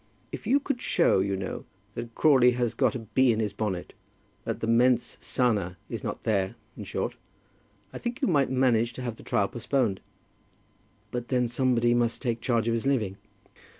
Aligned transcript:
"If 0.31 0.47
you 0.47 0.59
could 0.59 0.81
show, 0.81 1.19
you 1.19 1.35
know, 1.37 1.63
that 1.93 2.15
Crawley 2.15 2.53
has 2.53 2.73
got 2.73 2.95
a 2.95 2.99
bee 3.13 3.31
in 3.31 3.39
his 3.39 3.53
bonnet; 3.53 3.93
that 4.45 4.59
the 4.59 4.65
mens 4.65 5.19
sana 5.21 5.77
is 5.89 6.03
not 6.03 6.23
there, 6.23 6.55
in 6.75 6.85
short; 6.85 7.13
I 7.93 7.99
think 7.99 8.19
you 8.19 8.27
might 8.27 8.49
manage 8.49 8.93
to 8.93 9.03
have 9.03 9.17
the 9.17 9.21
trial 9.21 9.47
postponed." 9.47 10.01
"But 11.11 11.27
then 11.27 11.47
somebody 11.47 11.93
must 11.93 12.19
take 12.19 12.41
charge 12.41 12.67
of 12.67 12.73
his 12.73 12.87
living." 12.87 13.17